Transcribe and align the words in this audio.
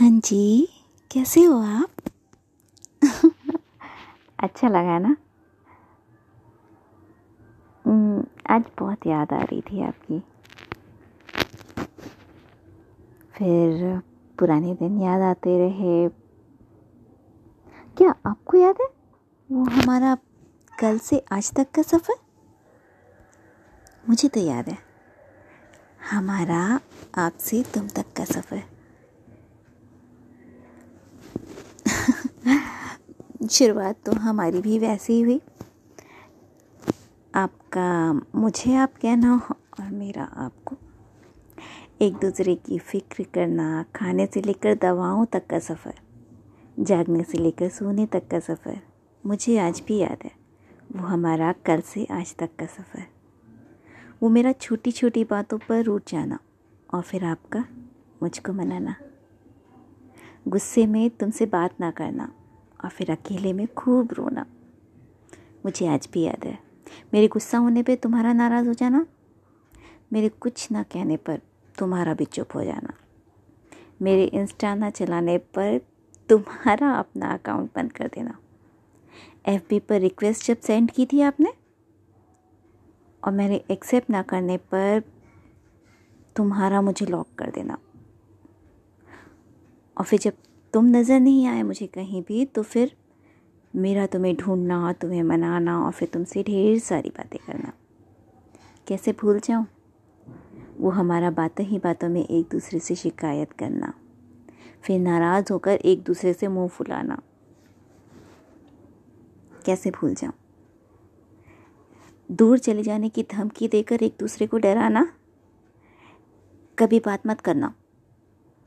हाँ 0.00 0.10
जी 0.10 0.68
कैसे 1.12 1.44
हो 1.44 1.58
आप? 1.60 1.88
अच्छा 4.38 4.68
लगा 4.68 4.98
ना? 4.98 5.16
हम्म, 7.86 8.24
आज 8.50 8.64
बहुत 8.78 9.06
याद 9.06 9.32
आ 9.32 9.38
रही 9.38 9.60
थी 9.60 9.82
आपकी। 9.82 10.20
फिर 13.32 14.02
पुराने 14.38 14.74
दिन 14.74 15.02
याद 15.02 15.20
आते 15.20 15.58
रहे। 15.58 16.08
क्या 17.96 18.14
आपको 18.26 18.56
याद 18.56 18.74
है? 18.80 18.88
वो 19.52 19.64
हमारा 19.64 20.16
कल 20.80 20.98
से 20.98 21.24
आज 21.32 21.52
तक 21.52 21.70
का 21.70 21.82
सफ़र? 21.82 22.14
मुझे 24.08 24.28
तो 24.28 24.40
याद 24.40 24.68
है। 24.68 24.78
हमारा 26.10 26.80
आपसे 27.14 27.62
तुम 27.62 27.88
तक 27.88 28.04
का 28.16 28.24
सफ़र। 28.24 28.75
शुरुआत 33.46 33.96
तो 34.06 34.12
हमारी 34.12 34.60
भी 34.60 34.78
वैसे 34.78 35.12
ही 35.12 35.20
हुई। 35.20 35.40
आपका, 37.34 38.12
मुझे 38.34 38.74
आप 38.74 38.94
कहना 39.02 39.36
और 39.80 39.90
मेरा 39.90 40.24
आपको। 40.24 40.76
एक 42.00 42.14
दूसरे 42.14 42.54
की 42.54 42.78
फ़िक्र 42.78 43.24
करना, 43.34 43.84
खाने 43.96 44.26
से 44.26 44.42
लेकर 44.42 44.74
दवाओं 44.74 45.24
तक 45.24 45.46
का 45.46 45.58
सफ़र, 45.58 45.94
जागने 46.80 47.24
से 47.24 47.38
लेकर 47.38 47.68
सोने 47.68 48.06
तक 48.06 48.28
का 48.28 48.40
सफ़र, 48.40 48.80
मुझे 49.26 49.58
आज 49.58 49.82
भी 49.86 49.98
याद 49.98 50.18
है। 50.24 50.32
वो 50.96 51.06
हमारा 51.06 51.52
कल 51.52 51.80
से 51.80 52.04
आज 52.04 52.36
तक 52.36 52.50
का 52.58 52.66
सफ़र। 52.66 53.06
वो 54.22 54.28
मेरा 54.28 54.52
छोटी 54.52 54.92
छोटी 54.92 55.24
बातों 55.24 55.58
पर 55.58 55.82
रूट 55.82 56.02
जाना 56.08 56.38
और 56.94 57.02
फिर 57.02 57.24
आपका 57.24 57.64
मुझको 58.22 58.52
मनाना। 58.52 58.96
गुस्से 60.48 60.86
में 60.86 61.10
तुमसे 61.10 61.46
बात 61.46 61.80
ना 61.80 61.90
करना 61.90 62.32
और 62.84 62.90
फिर 62.90 63.10
अकेले 63.10 63.52
में 63.52 63.66
खूब 63.74 64.08
रोना। 64.12 64.46
मुझे 65.64 65.86
आज 65.86 66.08
भी 66.12 66.22
याद 66.22 66.44
है। 66.44 66.58
मेरे 67.14 67.28
गुस्सा 67.28 67.58
होने 67.58 67.82
पे 67.82 67.96
तुम्हारा 67.96 68.32
नाराज़ 68.32 68.68
हो 68.68 68.74
जाना। 68.74 69.06
मेरे 70.12 70.28
कुछ 70.28 70.70
ना 70.70 70.82
कहने 70.82 71.16
पर 71.16 71.40
तुम्हारा 71.78 72.14
भी 72.14 72.24
चुप 72.24 72.48
हो 72.54 72.64
जाना। 72.64 72.94
मेरे 74.02 74.24
इंस्टा 74.24 74.74
ना 74.74 74.90
चलाने 74.90 75.38
पर 75.38 75.80
तुम्हारा 76.28 76.92
अपना 76.92 77.32
अकाउंट 77.34 77.70
बंद 77.76 77.92
कर 77.92 78.06
देना। 78.06 78.38
एफबी 79.48 79.78
पर 79.78 80.00
रिक्वेस्ट 80.00 80.46
जब 80.46 80.60
सेंड 80.60 80.90
की 80.90 81.06
थी 81.06 81.20
आपने, 81.20 81.52
और 83.24 83.32
मैंने 83.32 83.64
एक्सेप्ट 83.70 84.10
ना 84.10 84.22
करने 84.22 84.56
पर 84.56 85.02
तुम्हारा 86.36 86.80
मुझे 86.82 87.06
लॉक 87.06 87.28
कर 87.38 87.50
देना। 87.50 87.78
और 89.98 90.04
फिर 90.04 90.18
जब 90.18 90.32
तुम 90.74 90.86
नज़र 90.86 91.20
नहीं 91.20 91.46
आए 91.46 91.62
मुझे 91.62 91.86
कहीं 91.86 92.22
भी 92.22 92.44
तो 92.44 92.62
फिर 92.62 92.92
मेरा 93.74 94.06
तुम्हें 94.06 94.34
ढूंढना, 94.36 94.92
तुम्हें 94.92 95.22
मनाना 95.22 95.78
और 95.84 95.92
फिर 95.92 96.08
तुमसे 96.12 96.42
ढेर 96.42 96.78
सारी 96.78 97.10
बातें 97.10 97.38
करना। 97.46 97.72
कैसे 98.88 99.12
भूल 99.12 99.40
जाऊँ? 99.40 99.66
वो 100.78 100.90
हमारा 100.90 101.30
बातों 101.30 101.66
ही 101.66 101.78
बातों 101.78 102.08
में 102.08 102.22
एक 102.22 102.48
दूसरे 102.52 102.78
से 102.78 102.94
शिकायत 102.94 103.52
करना, 103.52 103.92
फिर 104.82 105.00
नाराज़ 105.00 105.52
होकर 105.52 105.76
एक 105.84 106.02
दूसरे 106.02 106.32
से 106.32 106.48
मुँह 106.48 106.68
फुलाना। 106.68 107.20
कैसे 109.66 109.90
भूल 109.90 110.14
जाऊँ? 110.14 110.32
दूर 112.28 112.58
चले 112.58 112.82
जाने 112.82 113.08
की 113.08 113.22
धमकी 113.22 113.68
देकर 113.68 114.02
एक 114.02 114.16
दूसरे 114.20 114.46
को 114.46 114.58
डराना? 114.58 115.06
कभी 116.78 117.00
बात 117.00 117.26
मत 117.26 117.40
करना। 117.40 117.74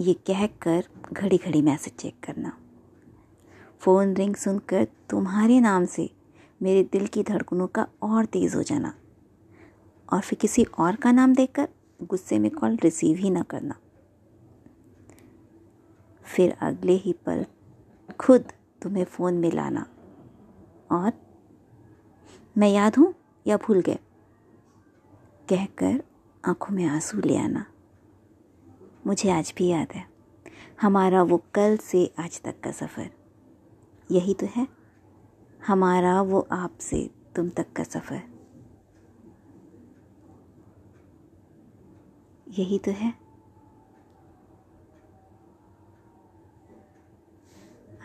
ये 0.00 0.12
कह 0.26 0.46
कर 0.46 0.84
घड़ी 1.12 1.36
घड़ी 1.36 1.60
मैसेज 1.62 1.94
चेक 1.94 2.14
करना। 2.24 2.52
फ़ोन 3.80 4.14
रिंग 4.14 4.34
सुनकर 4.34 4.86
तुम्हारे 5.10 5.60
नाम 5.60 5.84
से 5.84 6.10
मेरे 6.62 6.82
दिल 6.82 7.06
की 7.06 7.22
धड़कनों 7.22 7.66
का 7.66 7.86
और 8.02 8.24
तेज़ 8.24 8.56
हो 8.56 8.62
जाना 8.62 8.92
और 10.08 10.20
फिर 10.20 10.38
किसी 10.38 10.64
और 10.78 10.96
का 10.96 11.12
नाम 11.12 11.34
देखकर 11.34 11.68
गुस्से 12.02 12.38
में 12.38 12.50
कॉल 12.50 12.76
रिसीव 12.76 13.16
ही 13.16 13.30
ना 13.30 13.42
करना। 13.42 13.74
फिर 16.24 16.56
अगले 16.60 16.92
ही 16.92 17.12
पल 17.12 17.44
खुद 18.20 18.52
तुम्हें 18.82 19.04
फ़ोन 19.04 19.34
में 19.34 19.50
लाना 19.52 19.86
और 20.92 21.12
मैं 22.58 22.68
याद 22.68 22.96
हूँ 22.96 23.14
या 23.46 23.56
भूल 23.56 23.80
गए? 23.80 23.98
कहकर 25.48 26.02
आँखों 26.44 26.74
में 26.74 26.84
आँसू 26.84 27.20
ले 27.20 27.36
आना। 27.36 27.64
मुझे 29.06 29.30
आज 29.30 29.54
भी 29.56 29.68
याद 29.68 29.92
है। 29.92 30.08
हमारा 30.80 31.22
वो 31.22 31.42
कल 31.54 31.76
से 31.76 32.14
आज 32.18 32.42
तक 32.42 32.60
का 32.60 32.70
सफ़र। 32.70 33.10
यही 34.10 34.34
तो 34.34 34.46
है। 34.46 34.68
हमारा 35.66 36.22
वो 36.22 36.48
आपसे 36.52 37.10
तुम 37.36 37.50
तक 37.50 37.72
का 37.72 37.82
सफ़र। 37.82 38.22
यही 42.48 42.78
तो 42.78 42.90
है। 42.90 43.14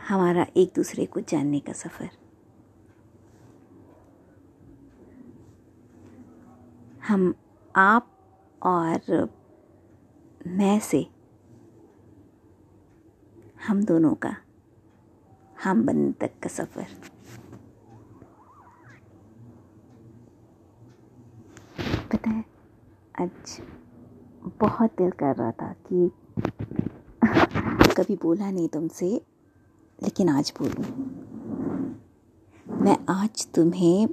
हमारा 0.09 0.45
एक 0.57 0.73
दूसरे 0.75 1.05
को 1.05 1.19
जानने 1.19 1.59
का 1.59 1.73
सफ़र। 1.73 2.09
हम 7.07 7.33
आप 7.75 8.19
और 8.63 9.29
मैं 10.51 10.79
से, 10.79 11.07
हम 13.67 13.83
दोनों 13.83 14.13
का, 14.15 14.35
हम 15.63 15.85
बनने 15.85 16.11
तक 16.11 16.31
का 16.43 16.49
सफ़र। 16.49 16.87
पता 22.13 22.29
है, 22.29 22.45
आज 23.21 23.61
बहुत 24.61 24.91
दिल 24.97 25.11
कर 25.11 25.35
रहा 25.35 25.51
था 25.51 25.73
कि 25.73 26.11
कभी 27.97 28.15
बोला 28.15 28.51
नहीं 28.51 28.67
तुमसे, 28.67 29.21
लेकिन 30.03 30.29
आज 30.29 30.53
बोलूँ। 30.61 30.85
मैं 32.81 32.97
आज 33.09 33.47
तुम्हें 33.55 34.07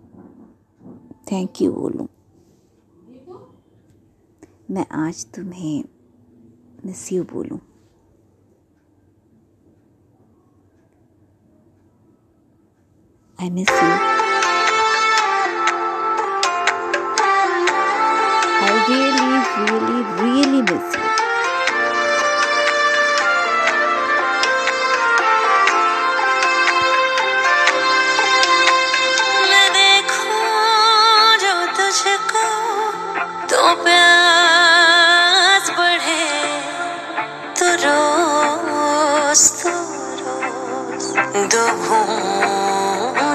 थैंक 1.33 1.63
यू 1.63 1.73
बोलूँ। 1.73 2.09
मैं 4.71 4.87
आज 4.93 5.27
तुम्हें 5.27 5.98
मिस 6.87 7.13
यू 7.13 7.23
बोलूँ 7.33 7.59
I 13.39 13.51
miss 13.59 13.71
you 13.71 13.91
I 18.65 18.79
really 18.89 19.39
really 19.59 20.03
really 20.23 20.63
miss 20.73 20.97
you 20.97 21.08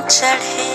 चढ़े 0.10 0.73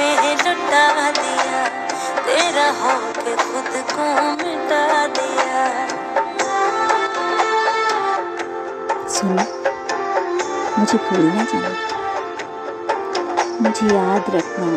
पे 0.00 0.34
लुटा 0.34 0.84
दिया। 1.12 1.62
तेरा 2.26 2.68
हो 2.76 2.92
के 3.16 3.34
खुद 3.36 3.72
को 3.90 4.04
मिटा 4.36 4.84
दिया। 5.16 5.64
सुनो 9.14 9.44
मुझे 10.78 10.98
भूलना 10.98 11.44
जाना 11.52 11.72
मुझे 13.60 13.86
याद 13.86 14.30
रखना 14.36 14.70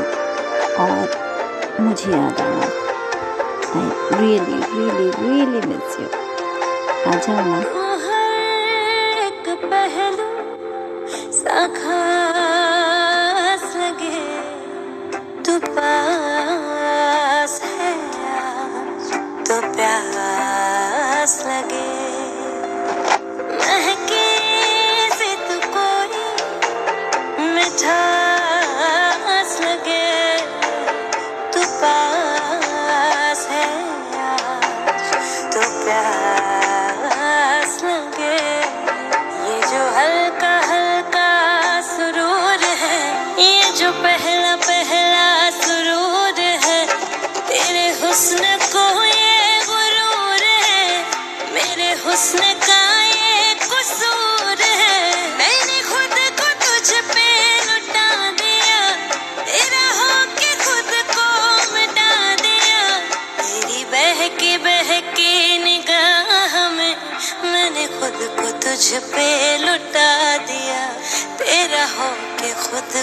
और 0.85 1.05
मुझे 1.81 2.11
याद 2.11 2.41
आना। 2.41 2.67
I 3.75 3.87
really 4.19 4.59
really 4.73 5.09
really 5.21 5.61
miss 5.67 5.99
you 5.99 6.07
आ 7.11 7.15
जाओ 7.15 7.45
ना। 7.45 7.59
एक 9.27 9.49
पहलू 9.71 10.29
सा 11.39 11.67
तो 35.85 36.22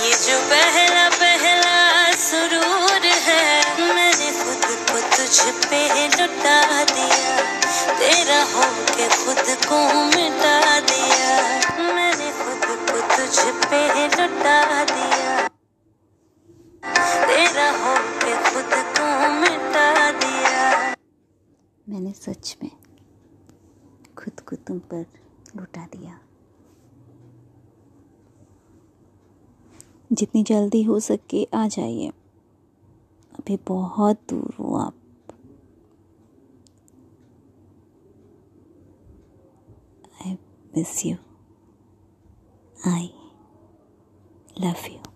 ये 0.06 0.14
जो 0.14 0.40
पहला 0.40 1.10
पहला 1.10 2.12
सुरूर 2.14 3.06
है, 3.06 3.44
मैंने 3.96 4.32
खुद 4.32 4.66
को 4.92 5.00
तुझ 5.18 5.42
पे 5.66 6.08
लुटा 6.08 6.84
दिया। 6.84 7.38
तेरा 8.00 8.44
होके 8.44 9.08
खुद 9.08 9.68
को 9.68 9.80
मिटा 10.04 10.80
दिया। 10.80 11.34
मैंने 11.94 12.32
खुद 12.32 12.66
को 12.90 13.16
तुझ 13.16 13.40
पे 13.66 14.08
लुटा 14.08 14.84
दिया। 14.84 15.48
तेरा 17.28 17.70
होके 17.72 18.34
खुद 18.52 18.74
को 18.98 19.30
मिटा 19.30 20.12
दिया। 20.12 20.96
मैंने 21.90 22.12
सच 22.12 22.56
में 22.64 22.83
खुद 24.24 24.40
को 24.40 24.56
तुम 24.56 24.80
पर 24.80 25.06
लुटा 25.56 25.86
दिया। 25.86 26.20
जितनी 30.12 30.44
जल्दी 30.44 30.84
हो 30.84 31.00
सके 31.00 31.48
आ 31.54 31.68
जाइए। 31.68 32.10
अभी 33.34 33.60
बहुत 33.68 34.20
दूर 34.30 34.56
हो 34.60 34.76
आप। 34.76 34.96
I 40.26 40.34
miss 40.78 41.06
you 41.06 41.16
I 42.88 43.14
love 44.62 44.92
you 44.92 45.13